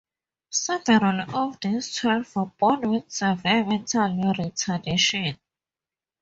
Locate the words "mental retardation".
3.63-5.37